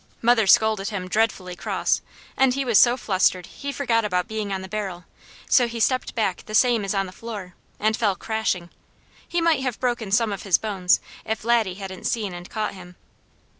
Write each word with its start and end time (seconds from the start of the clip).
Mother 0.19 0.47
scolded 0.47 0.89
him 0.89 1.07
dreadfully 1.07 1.55
cross, 1.55 2.01
and 2.35 2.55
he 2.55 2.65
was 2.65 2.79
so 2.79 2.97
flustered 2.97 3.45
he 3.45 3.71
forgot 3.71 4.03
about 4.03 4.27
being 4.27 4.51
on 4.51 4.63
the 4.63 4.67
barrel, 4.67 5.05
so 5.47 5.67
he 5.67 5.79
stepped 5.79 6.15
back 6.15 6.43
the 6.47 6.55
same 6.55 6.83
as 6.83 6.95
on 6.95 7.05
the 7.05 7.11
floor, 7.11 7.53
and 7.79 7.95
fell 7.95 8.15
crashing. 8.15 8.71
He 9.27 9.41
might 9.41 9.61
have 9.61 9.79
broken 9.79 10.09
some 10.09 10.33
of 10.33 10.41
his 10.41 10.57
bones, 10.57 11.01
if 11.23 11.43
Laddie 11.43 11.75
hadn't 11.75 12.07
seen 12.07 12.33
and 12.33 12.49
caught 12.49 12.73
him. 12.73 12.95